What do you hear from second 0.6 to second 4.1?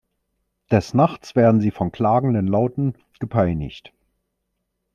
Des Nachts werden sie von klagenden Lauten gepeinigt.